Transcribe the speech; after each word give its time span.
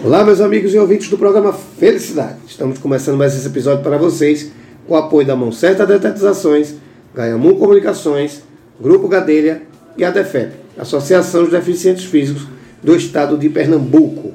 Olá, 0.00 0.24
meus 0.24 0.40
amigos 0.40 0.74
e 0.74 0.78
ouvintes 0.78 1.08
do 1.08 1.18
programa 1.18 1.52
Felicidade. 1.52 2.38
Estamos 2.48 2.78
começando 2.78 3.16
mais 3.16 3.36
esse 3.36 3.46
episódio 3.46 3.84
para 3.84 3.96
vocês 3.98 4.50
com 4.88 4.94
o 4.94 4.96
apoio 4.96 5.24
da 5.24 5.36
Mão 5.36 5.52
Certa 5.52 5.86
Detetizações, 5.86 6.74
Gaiamu 7.14 7.56
Comunicações, 7.56 8.42
Grupo 8.80 9.06
Gadelha 9.06 9.62
e 9.96 10.02
a 10.02 10.10
DEFEP, 10.10 10.54
Associação 10.76 11.42
dos 11.42 11.52
Deficientes 11.52 12.04
Físicos 12.04 12.48
do 12.82 12.96
Estado 12.96 13.38
de 13.38 13.48
Pernambuco. 13.48 14.32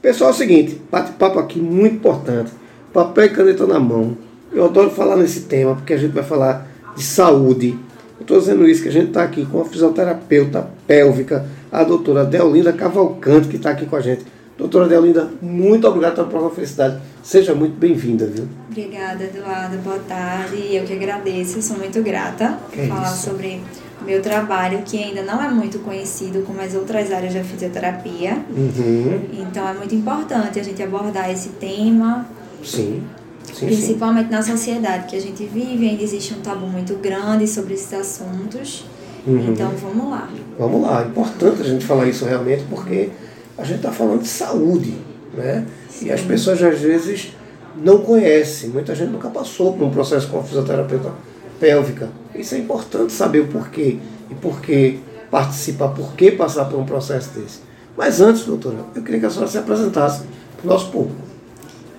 Pessoal, 0.00 0.30
é 0.30 0.32
o 0.32 0.36
seguinte, 0.36 0.80
bate-papo 0.90 1.38
aqui 1.38 1.58
muito 1.58 1.96
importante, 1.96 2.52
papel 2.90 3.26
e 3.26 3.30
caneta 3.30 3.66
na 3.66 3.80
mão. 3.80 4.16
Eu 4.50 4.64
adoro 4.64 4.88
falar 4.88 5.16
nesse 5.16 5.40
tema 5.40 5.74
porque 5.74 5.92
a 5.92 5.98
gente 5.98 6.12
vai 6.12 6.24
falar 6.24 6.66
de 6.96 7.02
saúde. 7.02 7.78
Estou 8.18 8.38
dizendo 8.38 8.66
isso 8.66 8.82
que 8.82 8.88
a 8.88 8.92
gente 8.92 9.08
está 9.08 9.24
aqui 9.24 9.44
com 9.44 9.60
a 9.60 9.66
fisioterapeuta 9.66 10.70
pélvica, 10.86 11.44
a 11.70 11.84
doutora 11.84 12.24
Deolinda 12.24 12.72
Cavalcante, 12.72 13.48
que 13.48 13.56
está 13.56 13.70
aqui 13.70 13.84
com 13.84 13.96
a 13.96 14.00
gente 14.00 14.24
Doutora 14.56 14.86
Deolinda, 14.86 15.28
muito 15.42 15.86
obrigado 15.88 16.14
pela 16.14 16.28
prova 16.28 16.50
felicidade. 16.50 17.00
Seja 17.24 17.54
muito 17.54 17.76
bem-vinda, 17.76 18.26
viu? 18.26 18.46
Obrigada, 18.70 19.24
Eduardo. 19.24 19.78
Boa 19.78 19.98
tarde. 19.98 20.74
Eu 20.74 20.84
que 20.84 20.92
agradeço. 20.92 21.60
Sou 21.60 21.76
muito 21.76 22.00
grata 22.02 22.58
por 22.72 22.86
falar 22.86 23.12
isso? 23.12 23.24
sobre 23.24 23.60
o 24.00 24.04
meu 24.04 24.22
trabalho, 24.22 24.82
que 24.84 24.96
ainda 25.02 25.22
não 25.22 25.42
é 25.42 25.48
muito 25.48 25.80
conhecido 25.80 26.42
como 26.42 26.60
as 26.60 26.72
outras 26.72 27.10
áreas 27.10 27.34
da 27.34 27.42
fisioterapia. 27.42 28.44
Uhum. 28.48 29.22
Então 29.32 29.66
é 29.68 29.74
muito 29.74 29.92
importante 29.92 30.60
a 30.60 30.62
gente 30.62 30.80
abordar 30.82 31.28
esse 31.30 31.48
tema. 31.50 32.26
Sim. 32.62 33.02
Sim, 33.52 33.66
principalmente 33.66 34.26
sim. 34.26 34.32
na 34.32 34.42
sociedade 34.42 35.06
que 35.06 35.16
a 35.16 35.20
gente 35.20 35.44
vive, 35.46 35.88
ainda 35.88 36.02
existe 36.02 36.32
um 36.32 36.40
tabu 36.40 36.66
muito 36.66 36.94
grande 36.96 37.46
sobre 37.48 37.74
esses 37.74 37.92
assuntos. 37.92 38.84
Uhum. 39.26 39.52
Então 39.52 39.70
vamos 39.70 40.10
lá. 40.10 40.28
Vamos 40.58 40.82
lá. 40.82 41.02
É 41.02 41.06
importante 41.06 41.62
a 41.62 41.64
gente 41.64 41.84
falar 41.84 42.06
isso 42.06 42.24
realmente, 42.24 42.64
porque 42.70 43.10
a 43.56 43.64
gente 43.64 43.76
está 43.76 43.92
falando 43.92 44.22
de 44.22 44.28
saúde, 44.28 44.94
né? 45.34 45.66
E 46.02 46.10
as 46.10 46.20
pessoas 46.20 46.62
às 46.62 46.80
vezes 46.80 47.32
não 47.76 47.98
conhecem, 47.98 48.70
muita 48.70 48.94
gente 48.94 49.10
nunca 49.10 49.28
passou 49.28 49.72
por 49.72 49.84
um 49.84 49.90
processo 49.90 50.28
com 50.28 50.38
a 50.38 50.42
fisioterapeuta 50.42 51.12
pélvica. 51.58 52.08
Isso 52.34 52.54
é 52.54 52.58
importante 52.58 53.12
saber 53.12 53.40
o 53.40 53.46
porquê 53.48 53.98
e 54.30 54.34
por 54.34 54.60
que 54.60 55.00
participar, 55.30 55.88
por 55.88 56.12
que 56.14 56.30
passar 56.30 56.66
por 56.66 56.78
um 56.78 56.84
processo 56.84 57.30
desse. 57.30 57.60
Mas 57.96 58.20
antes, 58.20 58.44
doutora, 58.44 58.76
eu 58.94 59.02
queria 59.02 59.20
que 59.20 59.26
a 59.26 59.30
senhora 59.30 59.48
se 59.48 59.58
apresentasse 59.58 60.24
para 60.56 60.66
o 60.66 60.68
nosso 60.68 60.90
público. 60.90 61.23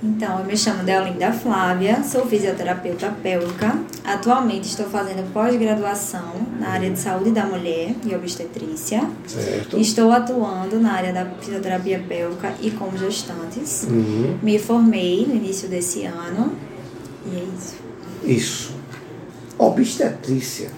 Então, 0.03 0.39
eu 0.39 0.45
me 0.45 0.57
chamo 0.57 0.83
Deolinda 0.83 1.31
Flávia, 1.31 2.03
sou 2.03 2.25
fisioterapeuta 2.25 3.13
pélvica. 3.23 3.77
Atualmente 4.03 4.67
estou 4.67 4.87
fazendo 4.87 5.31
pós-graduação 5.33 6.33
na 6.59 6.69
área 6.69 6.89
de 6.91 6.99
saúde 6.99 7.31
da 7.31 7.45
mulher 7.45 7.95
e 8.05 8.13
obstetrícia. 8.13 9.07
Certo. 9.25 9.79
Estou 9.79 10.11
atuando 10.11 10.79
na 10.79 10.93
área 10.93 11.13
da 11.13 11.25
fisioterapia 11.25 12.03
pélvica 12.07 12.53
e 12.61 12.71
como 12.71 12.97
gestantes. 12.97 13.87
Uhum. 13.89 14.37
Me 14.43 14.59
formei 14.59 15.25
no 15.25 15.35
início 15.35 15.67
desse 15.67 16.05
ano 16.05 16.53
e 17.25 17.37
é 17.37 17.43
isso. 17.57 17.75
Isso. 18.23 18.75
Obstetrícia. 19.57 20.69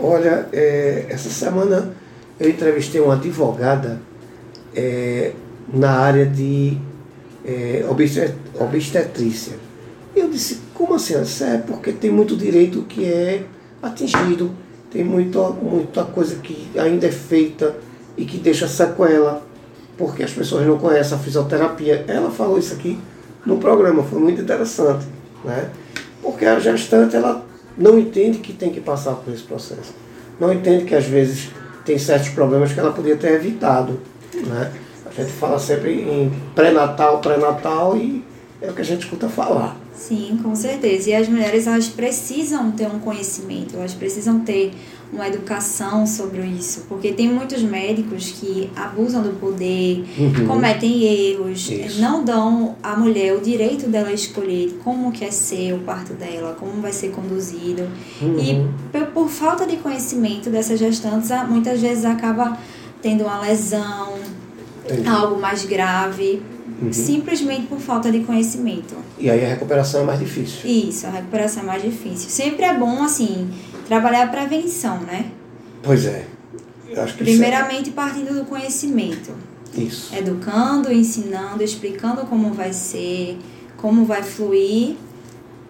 Olha, 0.00 0.48
é, 0.52 1.06
essa 1.08 1.28
semana 1.28 1.94
eu 2.40 2.50
entrevistei 2.50 3.00
uma 3.00 3.14
advogada 3.14 4.00
é, 4.74 5.32
na 5.72 5.90
área 5.92 6.26
de 6.26 6.78
é, 7.46 7.84
obstetrícia. 8.58 9.54
Eu 10.14 10.28
disse, 10.28 10.60
como 10.74 10.94
assim? 10.94 11.14
É 11.14 11.58
porque 11.58 11.92
tem 11.92 12.10
muito 12.10 12.36
direito 12.36 12.82
que 12.82 13.04
é 13.04 13.44
atingido, 13.82 14.50
tem 14.90 15.04
muita, 15.04 15.50
muita 15.50 16.04
coisa 16.04 16.36
que 16.36 16.68
ainda 16.76 17.06
é 17.06 17.12
feita 17.12 17.76
e 18.16 18.24
que 18.24 18.38
deixa 18.38 18.66
sequela, 18.66 19.46
porque 19.96 20.22
as 20.22 20.32
pessoas 20.32 20.66
não 20.66 20.78
conhecem 20.78 21.16
a 21.16 21.20
fisioterapia. 21.20 22.04
Ela 22.08 22.30
falou 22.30 22.58
isso 22.58 22.74
aqui 22.74 22.98
no 23.44 23.58
programa, 23.58 24.02
foi 24.02 24.18
muito 24.18 24.40
interessante, 24.40 25.06
né? 25.44 25.70
Porque 26.22 26.44
a 26.44 26.58
gestante, 26.58 27.14
ela 27.14 27.46
não 27.76 27.98
entende 27.98 28.38
que 28.38 28.52
tem 28.52 28.70
que 28.70 28.80
passar 28.80 29.14
por 29.14 29.32
esse 29.32 29.42
processo. 29.42 29.94
Não 30.40 30.52
entende 30.52 30.84
que 30.84 30.94
às 30.94 31.04
vezes 31.04 31.50
tem 31.84 31.98
certos 31.98 32.30
problemas 32.30 32.72
que 32.72 32.80
ela 32.80 32.92
podia 32.92 33.16
ter 33.16 33.32
evitado, 33.32 34.00
né? 34.34 34.72
A 35.16 35.22
gente 35.22 35.32
fala 35.32 35.58
sempre 35.58 35.92
em 35.92 36.30
pré-natal, 36.54 37.20
pré-natal 37.20 37.96
e 37.96 38.22
é 38.60 38.70
o 38.70 38.74
que 38.74 38.82
a 38.82 38.84
gente 38.84 39.00
escuta 39.04 39.28
falar. 39.28 39.76
Sim, 39.94 40.38
com 40.42 40.54
certeza. 40.54 41.10
E 41.10 41.14
as 41.14 41.28
mulheres 41.28 41.66
elas 41.66 41.88
precisam 41.88 42.70
ter 42.70 42.86
um 42.86 42.98
conhecimento, 42.98 43.76
elas 43.76 43.94
precisam 43.94 44.40
ter 44.40 44.72
uma 45.12 45.28
educação 45.28 46.06
sobre 46.06 46.42
isso, 46.42 46.84
porque 46.88 47.12
tem 47.12 47.28
muitos 47.28 47.62
médicos 47.62 48.32
que 48.32 48.68
abusam 48.74 49.22
do 49.22 49.30
poder, 49.38 50.04
uhum. 50.18 50.46
cometem 50.48 51.04
erros, 51.04 51.70
isso. 51.70 52.00
não 52.00 52.24
dão 52.24 52.74
à 52.82 52.96
mulher 52.96 53.34
o 53.34 53.40
direito 53.40 53.88
dela 53.88 54.12
escolher 54.12 54.78
como 54.82 55.12
quer 55.12 55.32
ser 55.32 55.74
o 55.74 55.78
parto 55.78 56.12
dela, 56.12 56.56
como 56.58 56.82
vai 56.82 56.92
ser 56.92 57.10
conduzido. 57.10 57.88
Uhum. 58.20 58.38
E 58.38 58.68
por, 58.90 59.06
por 59.06 59.28
falta 59.28 59.64
de 59.64 59.76
conhecimento 59.76 60.50
dessas 60.50 60.78
gestantes, 60.78 61.30
muitas 61.48 61.80
vezes 61.80 62.04
acaba 62.04 62.58
tendo 63.00 63.22
uma 63.22 63.40
lesão, 63.40 64.14
Entendi. 64.92 65.08
algo 65.08 65.40
mais 65.40 65.64
grave, 65.64 66.42
uhum. 66.80 66.92
simplesmente 66.92 67.66
por 67.66 67.78
falta 67.78 68.10
de 68.10 68.20
conhecimento. 68.20 68.94
E 69.18 69.30
aí 69.30 69.44
a 69.44 69.48
recuperação 69.48 70.02
é 70.02 70.04
mais 70.04 70.18
difícil. 70.18 70.68
Isso, 70.68 71.06
a 71.06 71.10
recuperação 71.10 71.62
é 71.62 71.66
mais 71.66 71.82
difícil. 71.82 72.30
Sempre 72.30 72.64
é 72.64 72.74
bom, 72.74 73.02
assim, 73.02 73.50
trabalhar 73.86 74.24
a 74.24 74.26
prevenção, 74.28 74.98
né? 75.00 75.30
Pois 75.82 76.06
é. 76.06 76.26
É 76.88 77.04
Primeiramente 77.12 77.90
é... 77.90 77.92
partindo 77.92 78.34
do 78.34 78.44
conhecimento. 78.44 79.32
Isso. 79.76 80.14
Educando, 80.14 80.92
ensinando, 80.92 81.62
explicando 81.62 82.22
como 82.22 82.52
vai 82.52 82.72
ser, 82.72 83.38
como 83.76 84.04
vai 84.04 84.22
fluir, 84.22 84.96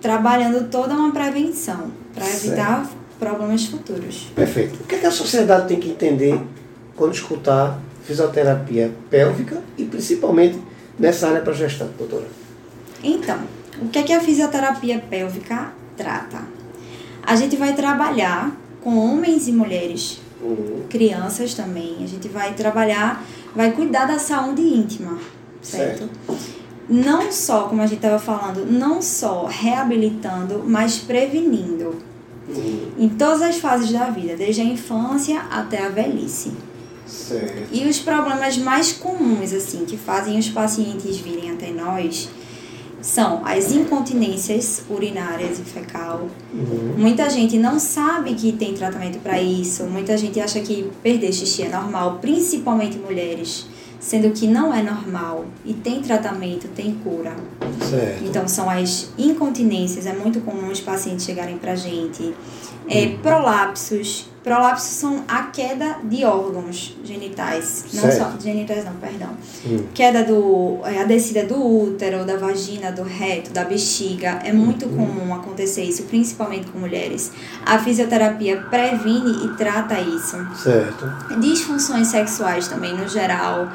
trabalhando 0.00 0.69
toda 0.71 0.94
uma 0.94 1.10
prevenção 1.10 1.91
para 2.15 2.28
evitar 2.28 2.88
problemas 3.19 3.66
futuros. 3.66 4.28
Perfeito. 4.34 4.78
O 4.83 4.87
que, 4.87 4.94
é 4.94 4.98
que 4.98 5.06
a 5.06 5.10
sociedade 5.10 5.69
tem 5.69 5.81
que 5.81 5.91
entender 5.91 6.41
quando 6.94 7.15
escutar 7.15 7.81
fisioterapia 8.06 8.92
pélvica 9.10 9.62
e 9.76 9.84
principalmente 9.84 10.58
nessa 10.98 11.28
área 11.28 11.40
para 11.40 11.52
gestante, 11.52 11.92
doutora? 11.98 12.26
Então, 13.02 13.40
o 13.82 13.88
que 13.88 13.98
é 13.98 14.02
que 14.02 14.12
a 14.12 14.20
fisioterapia 14.20 14.98
pélvica 15.10 15.72
trata? 15.96 16.40
A 17.22 17.34
gente 17.34 17.56
vai 17.56 17.74
trabalhar 17.74 18.56
com 18.82 18.96
homens 18.96 19.48
e 19.48 19.52
mulheres, 19.52 20.20
uhum. 20.40 20.84
crianças 20.88 21.54
também. 21.54 21.96
A 22.02 22.06
gente 22.06 22.28
vai 22.28 22.54
trabalhar, 22.54 23.24
vai 23.54 23.72
cuidar 23.72 24.06
da 24.06 24.18
saúde 24.18 24.62
íntima, 24.62 25.18
certo? 25.60 26.08
certo. 26.28 26.56
Não 26.88 27.32
só, 27.32 27.64
como 27.64 27.82
a 27.82 27.86
gente 27.86 27.96
estava 27.96 28.20
falando, 28.20 28.64
não 28.64 29.02
só 29.02 29.46
reabilitando, 29.46 30.62
mas 30.64 30.98
prevenindo. 30.98 31.96
Uhum. 32.48 32.92
Em 32.96 33.08
todas 33.08 33.42
as 33.42 33.56
fases 33.56 33.90
da 33.90 34.08
vida, 34.08 34.36
desde 34.36 34.60
a 34.60 34.64
infância 34.64 35.40
até 35.50 35.84
a 35.84 35.88
velhice. 35.88 36.52
Certo. 37.06 37.68
E 37.72 37.86
os 37.86 37.98
problemas 37.98 38.58
mais 38.58 38.92
comuns, 38.92 39.52
assim, 39.52 39.84
que 39.84 39.96
fazem 39.96 40.38
os 40.38 40.48
pacientes 40.48 41.16
virem 41.18 41.50
até 41.50 41.70
nós 41.70 42.28
são 43.06 43.42
as 43.46 43.70
incontinências 43.70 44.82
urinárias 44.90 45.60
e 45.60 45.62
fecal. 45.62 46.28
Uhum. 46.52 46.94
Muita 46.96 47.30
gente 47.30 47.56
não 47.56 47.78
sabe 47.78 48.34
que 48.34 48.50
tem 48.52 48.74
tratamento 48.74 49.20
para 49.20 49.40
isso. 49.40 49.84
Muita 49.84 50.18
gente 50.18 50.40
acha 50.40 50.60
que 50.60 50.90
perder 51.02 51.32
xixi 51.32 51.62
é 51.62 51.68
normal, 51.68 52.18
principalmente 52.20 52.98
mulheres, 52.98 53.66
sendo 54.00 54.30
que 54.32 54.48
não 54.48 54.74
é 54.74 54.82
normal 54.82 55.44
e 55.64 55.72
tem 55.72 56.02
tratamento, 56.02 56.66
tem 56.68 56.94
cura. 56.94 57.36
Certo. 57.88 58.24
Então 58.24 58.48
são 58.48 58.68
as 58.68 59.10
incontinências, 59.16 60.04
é 60.04 60.12
muito 60.12 60.40
comum 60.40 60.72
os 60.72 60.80
pacientes 60.80 61.24
chegarem 61.24 61.58
pra 61.58 61.76
gente. 61.76 62.34
É, 62.88 63.06
prolapsos, 63.22 64.26
Prolapsos 64.46 64.90
são 64.90 65.24
a 65.26 65.42
queda 65.42 65.96
de 66.04 66.24
órgãos 66.24 66.96
genitais. 67.02 67.86
Não 67.92 68.02
certo. 68.02 68.16
só 68.16 68.40
genitais 68.40 68.84
não, 68.84 68.92
perdão. 68.92 69.30
Hum. 69.66 69.88
Queda 69.92 70.22
do. 70.22 70.78
É, 70.84 71.00
a 71.00 71.04
descida 71.04 71.44
do 71.44 71.56
útero, 71.56 72.24
da 72.24 72.36
vagina, 72.36 72.92
do 72.92 73.03
reto, 73.03 73.53
da 73.53 73.65
bexiga. 73.65 74.38
É 74.44 74.53
muito 74.53 74.86
hum. 74.86 74.98
comum 74.98 75.34
acontecer 75.34 75.82
isso, 75.82 76.04
principalmente 76.04 76.66
com 76.66 76.78
mulheres. 76.78 77.32
A 77.66 77.76
fisioterapia 77.80 78.59
previne 78.71 79.47
e 79.47 79.48
trata 79.56 79.98
isso. 79.98 80.36
Certo. 80.54 81.12
Disfunções 81.41 82.06
sexuais 82.06 82.68
também, 82.68 82.97
no 82.97 83.09
geral 83.09 83.68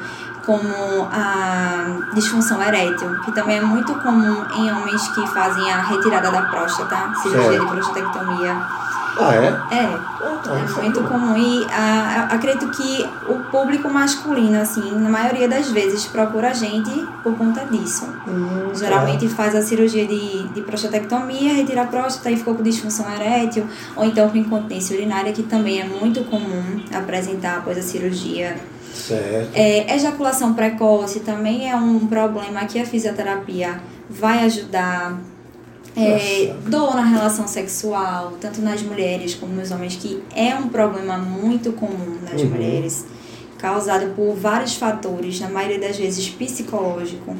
como 0.46 1.08
a 1.12 2.10
disfunção 2.14 2.60
erétil, 2.60 3.20
que 3.20 3.32
também 3.32 3.58
é 3.58 3.60
muito 3.60 3.94
comum 3.96 4.44
em 4.56 4.72
homens 4.72 5.06
que 5.08 5.24
fazem 5.28 5.70
a 5.70 5.82
retirada 5.82 6.30
da 6.30 6.42
próstata, 6.42 7.14
cirurgia 7.22 7.42
certo. 7.42 7.64
de 7.64 7.70
prostatectomia. 7.70 8.81
Ah, 9.18 9.34
é? 9.34 9.76
É. 9.76 9.84
Ah, 9.84 10.40
tá, 10.42 10.58
é 10.58 10.82
muito 10.82 11.00
é 11.00 11.02
comum. 11.02 11.36
E 11.36 11.66
ah, 11.70 12.28
acredito 12.30 12.70
que 12.70 13.08
o 13.28 13.40
público 13.50 13.88
masculino, 13.88 14.60
assim, 14.60 14.92
na 14.98 15.08
maioria 15.08 15.48
das 15.48 15.70
vezes, 15.70 16.06
procura 16.06 16.50
a 16.50 16.54
gente 16.54 16.90
por 17.22 17.36
conta 17.36 17.64
disso. 17.66 18.06
Hum, 18.26 18.74
Geralmente 18.74 19.28
tá. 19.28 19.34
faz 19.34 19.54
a 19.54 19.62
cirurgia 19.62 20.06
de, 20.06 20.48
de 20.48 20.60
prostatectomia, 20.62 21.52
retira 21.54 21.82
a 21.82 21.86
próstata 21.86 22.30
e 22.30 22.36
ficou 22.36 22.54
com 22.54 22.62
disfunção 22.62 23.12
erétil, 23.12 23.66
ou 23.96 24.04
então 24.04 24.28
com 24.28 24.36
incontinência 24.36 24.96
urinária, 24.96 25.32
que 25.32 25.42
também 25.42 25.80
é 25.80 25.84
muito 25.84 26.24
comum 26.24 26.80
apresentar 26.92 27.58
após 27.58 27.76
a 27.76 27.82
cirurgia. 27.82 28.56
Certo. 28.94 29.50
É, 29.54 29.94
ejaculação 29.94 30.54
precoce 30.54 31.20
também 31.20 31.70
é 31.70 31.74
um 31.74 32.06
problema 32.06 32.64
que 32.66 32.78
a 32.78 32.84
fisioterapia 32.84 33.80
vai 34.08 34.44
ajudar. 34.44 35.18
É, 35.96 36.54
dor 36.66 36.94
na 36.94 37.04
relação 37.04 37.46
sexual, 37.46 38.32
tanto 38.40 38.62
nas 38.62 38.80
mulheres 38.82 39.34
como 39.34 39.52
nos 39.54 39.70
homens, 39.70 39.96
que 39.96 40.22
é 40.34 40.54
um 40.54 40.68
problema 40.68 41.18
muito 41.18 41.72
comum 41.72 42.16
nas 42.22 42.40
Uhum. 42.40 42.48
mulheres, 42.48 43.04
causado 43.58 44.06
por 44.16 44.34
vários 44.34 44.74
fatores, 44.74 45.38
na 45.40 45.48
maioria 45.50 45.78
das 45.78 45.96
vezes 45.98 46.28
psicológico, 46.30 47.36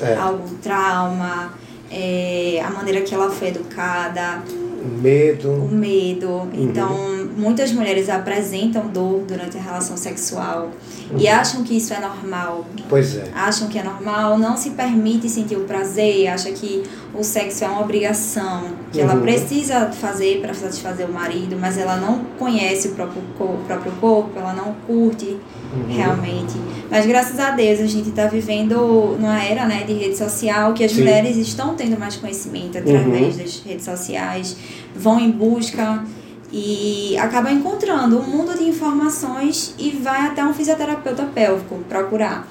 É. 0.00 0.14
algum 0.14 0.54
trauma, 0.58 1.54
é, 1.90 2.62
a 2.64 2.70
maneira 2.70 3.00
que 3.00 3.14
ela 3.14 3.30
foi 3.30 3.48
educada, 3.48 4.42
o 4.48 4.98
Medo. 5.00 5.50
medo. 5.72 6.48
Então, 6.52 7.15
muitas 7.36 7.70
mulheres 7.72 8.08
apresentam 8.08 8.86
dor 8.88 9.24
durante 9.28 9.56
a 9.58 9.60
relação 9.60 9.96
sexual 9.96 10.70
e 11.18 11.28
acham 11.28 11.62
que 11.62 11.76
isso 11.76 11.92
é 11.92 12.00
normal. 12.00 12.64
Pois 12.88 13.16
é. 13.16 13.24
Acham 13.34 13.68
que 13.68 13.78
é 13.78 13.82
normal, 13.82 14.38
não 14.38 14.56
se 14.56 14.70
permite 14.70 15.28
sentir 15.28 15.56
o 15.56 15.60
prazer, 15.64 16.28
acha 16.28 16.50
que 16.52 16.82
o 17.14 17.22
sexo 17.22 17.64
é 17.64 17.68
uma 17.68 17.80
obrigação, 17.82 18.64
que 18.92 19.00
ela 19.00 19.14
Uhum. 19.14 19.20
precisa 19.22 19.86
fazer 19.92 20.40
para 20.40 20.52
satisfazer 20.54 21.06
o 21.08 21.12
marido, 21.12 21.56
mas 21.60 21.78
ela 21.78 21.96
não 21.96 22.24
conhece 22.38 22.88
o 22.88 22.92
próprio, 22.92 23.22
co- 23.38 23.44
o 23.44 23.64
próprio 23.66 23.92
corpo, 23.92 24.30
ela 24.38 24.52
não 24.52 24.74
curte 24.86 25.36
Uhum. 25.72 25.86
realmente. 25.88 26.54
Mas 26.90 27.04
graças 27.06 27.38
a 27.38 27.50
Deus 27.50 27.80
a 27.80 27.86
gente 27.86 28.08
está 28.10 28.26
vivendo 28.26 29.16
numa 29.20 29.42
era 29.42 29.66
né, 29.66 29.84
de 29.84 29.92
rede 29.92 30.16
social 30.16 30.72
que 30.74 30.84
as 30.84 30.92
Sim. 30.92 31.00
mulheres 31.00 31.36
estão 31.36 31.74
tendo 31.74 31.98
mais 31.98 32.16
conhecimento 32.16 32.78
através 32.78 33.36
Uhum. 33.36 33.42
das 33.42 33.62
redes 33.64 33.84
sociais, 33.84 34.56
vão 34.94 35.18
em 35.20 35.30
busca 35.30 36.04
e 36.52 37.16
acabam 37.18 37.52
encontrando 37.52 38.18
um 38.18 38.22
mundo 38.22 38.56
de 38.56 38.64
informações 38.64 39.74
e 39.78 39.90
vai 39.90 40.26
até 40.26 40.44
um 40.44 40.54
fisioterapeuta 40.54 41.24
pélvico 41.34 41.76
procurar. 41.88 42.46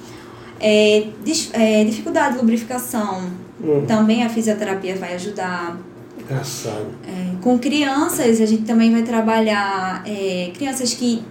É, 0.60 1.08
é, 1.52 1.84
dificuldade 1.84 2.34
de 2.34 2.40
lubrificação, 2.40 3.30
Hum, 3.58 3.84
também 3.86 4.22
a 4.22 4.28
fisioterapia 4.28 4.96
vai 4.96 5.14
ajudar. 5.14 5.78
engraçado. 6.20 6.86
É, 7.06 7.34
com 7.40 7.58
crianças, 7.58 8.38
a 8.40 8.44
gente 8.46 8.64
também 8.64 8.92
vai 8.92 9.02
trabalhar 9.02 10.02
é, 10.06 10.50
crianças 10.54 10.92
que 10.92 11.22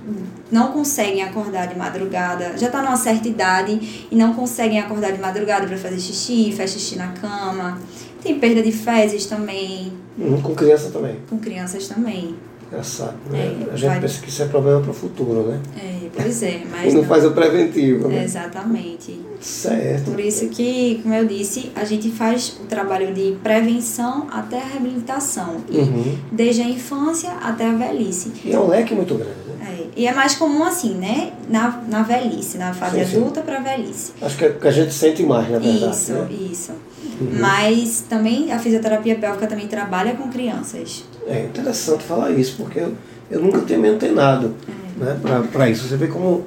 não 0.51 0.71
conseguem 0.71 1.21
acordar 1.21 1.67
de 1.67 1.77
madrugada, 1.77 2.53
já 2.57 2.65
está 2.67 2.81
numa 2.81 2.95
certa 2.97 3.27
idade 3.27 4.07
e 4.09 4.15
não 4.15 4.33
conseguem 4.33 4.79
acordar 4.79 5.11
de 5.11 5.19
madrugada 5.21 5.67
para 5.67 5.77
fazer 5.77 5.99
xixi, 5.99 6.51
faz 6.55 6.71
xixi 6.71 6.95
na 6.95 7.09
cama. 7.09 7.79
Tem 8.23 8.39
perda 8.39 8.61
de 8.63 8.71
fezes 8.71 9.25
também, 9.27 9.93
Hum, 10.17 10.41
com 10.41 10.55
criança 10.55 10.89
também. 10.89 11.17
com 11.29 11.37
crianças 11.37 11.87
também. 11.87 12.35
Engraçado. 12.75 13.13
Né? 13.31 13.39
É, 13.69 13.73
a 13.73 13.75
gente 13.77 13.87
vai- 13.89 13.99
pensa 14.01 14.21
que 14.21 14.29
isso 14.29 14.43
é 14.43 14.45
problema 14.47 14.81
para 14.81 14.91
o 14.91 14.93
futuro, 14.93 15.43
né? 15.43 15.59
É, 15.77 16.07
pois 16.13 16.43
é, 16.43 16.49
E 16.65 16.67
mas 16.69 16.93
não, 16.93 17.01
não. 17.01 17.07
faz 17.07 17.23
o 17.25 17.31
preventivo, 17.31 18.09
né? 18.09 18.23
Exatamente. 18.23 19.19
Certo. 19.39 20.11
Por 20.11 20.19
isso 20.19 20.47
que, 20.49 20.99
como 21.01 21.13
eu 21.15 21.25
disse, 21.25 21.71
a 21.75 21.85
gente 21.85 22.09
faz 22.11 22.57
o 22.61 22.65
trabalho 22.65 23.13
de 23.13 23.37
prevenção 23.43 24.27
até 24.31 24.59
a 24.61 24.65
reabilitação. 24.65 25.57
E 25.69 25.77
Uhum. 25.77 26.17
desde 26.31 26.61
a 26.61 26.69
infância 26.69 27.31
até 27.41 27.65
a 27.67 27.73
velhice. 27.73 28.31
E 28.43 28.51
é 28.51 28.59
um 28.59 28.67
leque 28.67 28.93
muito 28.93 29.15
grande, 29.15 29.31
né? 29.47 29.55
É, 29.79 29.87
e 29.95 30.07
é 30.07 30.13
mais 30.13 30.35
comum 30.35 30.63
assim, 30.63 30.95
né? 30.95 31.31
Na, 31.49 31.81
na 31.89 32.01
velhice, 32.03 32.57
na 32.57 32.73
fase 32.73 32.99
Sim, 32.99 33.05
sim. 33.05 33.17
adulta 33.17 33.41
para 33.41 33.59
velhice. 33.59 34.11
Acho 34.21 34.37
que 34.37 34.45
é 34.45 34.49
o 34.49 34.59
que 34.59 34.67
a 34.67 34.71
gente 34.71 34.93
sente 34.93 35.23
mais, 35.23 35.49
na 35.49 35.59
verdade. 35.59 35.91
isso, 35.95 36.11
né? 36.13 36.27
isso. 36.51 36.71
Uhum. 37.19 37.39
Mas 37.39 38.03
também 38.09 38.51
a 38.51 38.59
fisioterapia 38.59 39.15
pélvica 39.15 39.47
também 39.47 39.67
trabalha 39.67 40.15
com 40.15 40.29
crianças. 40.29 41.05
É 41.27 41.45
interessante 41.45 42.03
falar 42.03 42.31
isso, 42.31 42.55
porque 42.57 42.79
eu, 42.79 42.93
eu 43.31 43.41
nunca 43.41 43.61
tinha 43.61 43.79
me 43.79 43.87
antenado 43.87 44.53
É. 44.99 45.03
né, 45.03 45.47
para 45.51 45.69
isso. 45.69 45.87
Você 45.87 45.95
vê 45.97 46.07
como, 46.07 46.45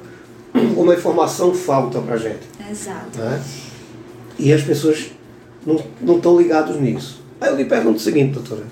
como 0.75 0.91
a 0.91 0.95
informação 0.95 1.53
falta 1.53 1.99
para 1.99 2.17
gente. 2.17 2.47
Exato. 2.69 3.17
Né? 3.17 3.41
E 4.37 4.53
as 4.53 4.61
pessoas 4.61 5.11
não 5.65 6.15
estão 6.15 6.37
ligadas 6.39 6.75
nisso. 6.79 7.21
Aí 7.41 7.49
eu 7.49 7.55
lhe 7.55 7.65
pergunto 7.65 7.97
o 7.97 7.99
seguinte, 7.99 8.33
doutora. 8.33 8.63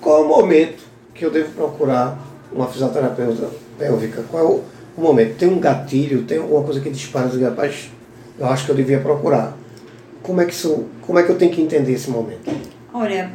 Qual 0.00 0.22
é 0.22 0.24
o 0.24 0.28
momento 0.28 0.82
que 1.14 1.24
eu 1.24 1.30
devo 1.30 1.50
procurar 1.52 2.18
uma 2.52 2.66
fisioterapeuta 2.68 3.50
pélvica? 3.78 4.22
Qual 4.30 4.42
é 4.42 4.46
o, 4.46 4.62
o 4.96 5.00
momento? 5.00 5.36
Tem 5.36 5.48
um 5.48 5.58
gatilho? 5.58 6.22
Tem 6.22 6.38
alguma 6.38 6.62
coisa 6.62 6.80
que 6.80 6.88
dispara? 6.90 7.28
Rapaz, 7.42 7.90
eu 8.38 8.46
acho 8.46 8.64
que 8.64 8.70
eu 8.70 8.76
devia 8.76 9.00
procurar. 9.00 9.56
Como 10.28 10.42
é 10.42 10.44
que, 10.44 10.52
isso, 10.52 10.84
como 11.06 11.18
é 11.18 11.22
que 11.22 11.30
eu 11.30 11.38
tenho 11.38 11.50
que 11.50 11.62
entender 11.62 11.92
esse 11.94 12.10
momento? 12.10 12.50
Olha, 12.92 13.32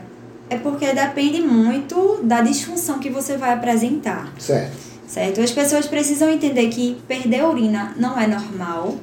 é 0.47 0.57
porque 0.57 0.93
depende 0.93 1.41
muito 1.41 2.19
da 2.21 2.39
disfunção 2.41 2.99
que 2.99 3.09
você 3.09 3.35
vai 3.35 3.51
apresentar. 3.51 4.31
Certo. 4.37 4.77
certo? 5.07 5.41
As 5.41 5.49
pessoas 5.49 5.87
precisam 5.87 6.29
entender 6.29 6.67
que 6.67 7.01
perder 7.07 7.43
urina 7.45 7.95
não 7.97 8.19
é 8.19 8.27
normal, 8.27 8.93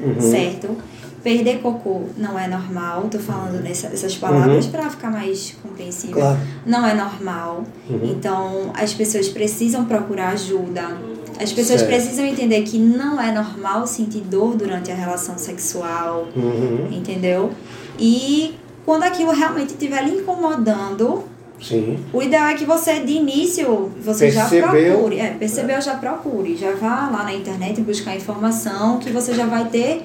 Uhum. 0.00 0.20
certo? 0.20 0.76
Perder 1.24 1.58
cocô 1.58 2.02
não 2.16 2.38
é 2.38 2.46
normal, 2.46 3.08
tô 3.10 3.18
falando 3.18 3.60
nessa, 3.60 3.88
essas 3.88 4.16
palavras 4.16 4.66
para 4.66 4.88
ficar 4.88 5.10
mais 5.10 5.56
compreensível. 5.60 6.14
Claro. 6.18 6.38
Não 6.64 6.86
é 6.86 6.94
normal. 6.94 7.64
Uhum. 7.88 8.00
Então, 8.04 8.70
as 8.74 8.94
pessoas 8.94 9.28
precisam 9.28 9.86
procurar 9.86 10.28
ajuda. 10.28 10.96
As 11.40 11.52
pessoas 11.52 11.80
Certo. 11.80 11.90
precisam 11.90 12.24
entender 12.26 12.62
que 12.62 12.78
não 12.78 13.20
é 13.20 13.32
normal 13.32 13.86
sentir 13.86 14.20
dor 14.20 14.54
durante 14.56 14.90
a 14.90 14.94
relação 14.94 15.38
sexual, 15.38 16.28
Uhum. 16.36 16.88
entendeu? 16.92 17.50
E 17.98 18.54
quando 18.84 19.04
aquilo 19.04 19.32
realmente 19.32 19.70
estiver 19.70 20.02
lhe 20.04 20.18
incomodando, 20.20 21.24
Sim. 21.60 21.98
o 22.12 22.22
ideal 22.22 22.46
é 22.46 22.54
que 22.54 22.64
você, 22.64 23.00
de 23.00 23.12
início, 23.12 23.90
você 24.02 24.30
já 24.30 24.46
Percebeu. 24.48 24.92
procure. 24.98 25.18
É, 25.18 25.30
percebeu, 25.30 25.80
já 25.80 25.94
procure. 25.94 26.56
Já 26.56 26.72
vá 26.72 27.08
lá 27.10 27.22
na 27.24 27.34
internet 27.34 27.80
buscar 27.80 28.16
informação, 28.16 28.98
que 28.98 29.10
você 29.10 29.32
já 29.34 29.46
vai 29.46 29.66
ter 29.68 30.02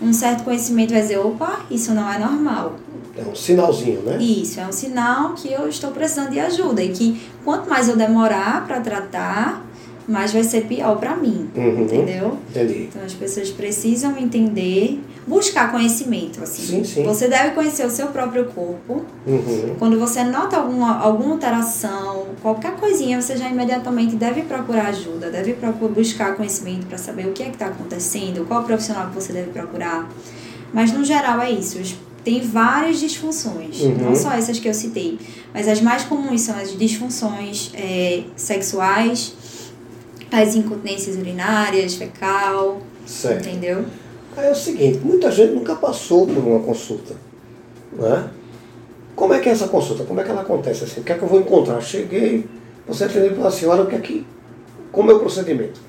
um 0.00 0.12
certo 0.12 0.44
conhecimento. 0.44 0.92
Vai 0.92 1.02
dizer, 1.02 1.18
opa, 1.18 1.60
isso 1.70 1.92
não 1.92 2.10
é 2.10 2.18
normal. 2.18 2.76
É 3.16 3.22
um 3.28 3.34
sinalzinho, 3.34 4.00
né? 4.02 4.16
Isso, 4.20 4.60
é 4.60 4.66
um 4.66 4.70
sinal 4.72 5.32
que 5.34 5.52
eu 5.52 5.68
estou 5.68 5.90
precisando 5.90 6.30
de 6.30 6.38
ajuda. 6.38 6.80
E 6.82 6.90
que 6.90 7.20
quanto 7.44 7.68
mais 7.68 7.88
eu 7.88 7.96
demorar 7.96 8.64
para 8.66 8.78
tratar, 8.80 9.66
mais 10.08 10.32
vai 10.32 10.42
ser 10.42 10.62
pior 10.62 10.96
para 10.96 11.14
mim. 11.14 11.50
Uhum. 11.54 11.82
Entendeu? 11.82 12.38
Entendi. 12.50 12.88
Então 12.88 13.02
as 13.04 13.12
pessoas 13.12 13.50
precisam 13.50 14.16
entender, 14.16 14.98
buscar 15.26 15.70
conhecimento. 15.70 16.42
Assim. 16.42 16.62
Sim, 16.62 16.84
sim. 16.84 17.02
Você 17.04 17.28
deve 17.28 17.50
conhecer 17.54 17.84
o 17.86 17.90
seu 17.90 18.06
próprio 18.06 18.46
corpo. 18.46 19.04
Uhum. 19.26 19.76
Quando 19.78 19.98
você 19.98 20.24
nota 20.24 20.56
alguma, 20.56 20.98
alguma 20.98 21.34
alteração, 21.34 22.28
qualquer 22.40 22.74
coisinha, 22.76 23.20
você 23.20 23.36
já 23.36 23.50
imediatamente 23.50 24.16
deve 24.16 24.42
procurar 24.42 24.86
ajuda, 24.86 25.30
deve 25.30 25.52
procurar 25.52 25.92
buscar 25.92 26.34
conhecimento 26.36 26.86
para 26.86 26.96
saber 26.96 27.26
o 27.26 27.32
que 27.32 27.42
é 27.42 27.46
que 27.46 27.52
está 27.52 27.66
acontecendo, 27.66 28.46
qual 28.46 28.64
profissional 28.64 29.08
que 29.08 29.14
você 29.14 29.32
deve 29.32 29.50
procurar. 29.50 30.08
Mas 30.72 30.90
no 30.92 31.04
geral 31.04 31.40
é 31.40 31.50
isso. 31.50 31.78
Tem 32.24 32.40
várias 32.40 32.98
disfunções, 32.98 33.80
Uhum. 33.80 33.96
não 33.96 34.14
só 34.14 34.32
essas 34.32 34.58
que 34.58 34.68
eu 34.68 34.74
citei, 34.74 35.18
mas 35.54 35.66
as 35.68 35.80
mais 35.80 36.04
comuns 36.04 36.42
são 36.42 36.56
as 36.58 36.76
disfunções 36.76 37.70
é, 37.74 38.22
sexuais, 38.36 39.34
as 40.30 40.54
incontinências 40.54 41.16
urinárias, 41.16 41.94
fecal, 41.94 42.80
Certo. 43.06 43.48
entendeu? 43.48 43.84
Aí 44.36 44.46
é 44.46 44.50
o 44.50 44.54
seguinte, 44.54 44.98
muita 45.02 45.30
gente 45.32 45.54
nunca 45.54 45.74
passou 45.74 46.26
por 46.26 46.38
uma 46.38 46.60
consulta. 46.60 47.14
Né? 47.92 48.28
Como 49.16 49.34
é 49.34 49.40
que 49.40 49.48
é 49.48 49.52
essa 49.52 49.66
consulta? 49.68 50.04
Como 50.04 50.20
é 50.20 50.24
que 50.24 50.30
ela 50.30 50.42
acontece 50.42 50.84
assim? 50.84 51.00
O 51.00 51.04
que 51.04 51.12
é 51.12 51.16
que 51.16 51.22
eu 51.22 51.28
vou 51.28 51.40
encontrar? 51.40 51.80
Cheguei, 51.80 52.46
você 52.86 53.04
atendeu 53.04 53.32
pela 53.34 53.50
senhora, 53.50 53.82
o 53.82 53.86
que 53.86 53.96
é 53.96 53.98
que. 53.98 54.26
Como 54.92 55.10
é 55.10 55.14
o 55.14 55.18
procedimento? 55.18 55.80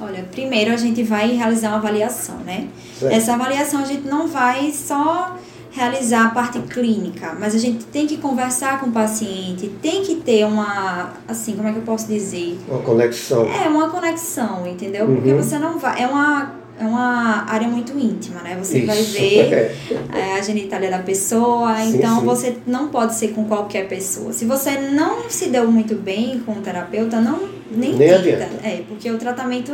Olha, 0.00 0.22
primeiro 0.30 0.72
a 0.72 0.76
gente 0.76 1.02
vai 1.02 1.32
realizar 1.34 1.70
uma 1.70 1.78
avaliação, 1.78 2.36
né? 2.38 2.68
Certo. 2.98 3.12
Essa 3.12 3.34
avaliação 3.34 3.80
a 3.80 3.84
gente 3.84 4.06
não 4.06 4.28
vai 4.28 4.70
só 4.70 5.36
realizar 5.70 6.26
a 6.26 6.30
parte 6.30 6.58
clínica, 6.60 7.36
mas 7.38 7.54
a 7.54 7.58
gente 7.58 7.84
tem 7.86 8.06
que 8.06 8.16
conversar 8.16 8.80
com 8.80 8.86
o 8.88 8.92
paciente, 8.92 9.68
tem 9.82 10.02
que 10.02 10.16
ter 10.16 10.44
uma, 10.44 11.12
assim, 11.28 11.54
como 11.56 11.68
é 11.68 11.72
que 11.72 11.78
eu 11.78 11.82
posso 11.82 12.06
dizer? 12.08 12.58
Uma 12.68 12.80
conexão. 12.80 13.46
É 13.52 13.68
uma 13.68 13.88
conexão, 13.90 14.66
entendeu? 14.66 15.06
Porque 15.06 15.30
Uhum. 15.30 15.42
você 15.42 15.58
não 15.58 15.78
vai, 15.78 16.02
é 16.02 16.06
uma 16.06 16.58
é 16.80 16.84
uma 16.84 17.44
área 17.50 17.66
muito 17.66 17.90
íntima, 17.98 18.40
né? 18.40 18.56
Você 18.62 18.82
vai 18.86 19.00
Isso. 19.00 19.12
ver 19.18 19.74
É. 20.14 20.18
é, 20.20 20.38
a 20.38 20.40
genitália 20.42 20.88
da 20.88 21.00
pessoa, 21.00 21.74
Sim, 21.78 21.96
então 21.96 22.20
sim. 22.20 22.24
você 22.24 22.56
não 22.68 22.86
pode 22.86 23.16
ser 23.16 23.28
com 23.34 23.44
qualquer 23.46 23.88
pessoa. 23.88 24.32
Se 24.32 24.44
você 24.44 24.78
não 24.78 25.28
se 25.28 25.48
deu 25.48 25.68
muito 25.72 25.96
bem 25.96 26.38
com 26.46 26.52
o 26.52 26.60
terapeuta, 26.60 27.20
não 27.20 27.40
nem, 27.68 27.94
Nem 27.94 27.98
tenta. 27.98 28.14
adianta. 28.20 28.48
É, 28.62 28.82
porque 28.88 29.10
o 29.10 29.18
tratamento 29.18 29.72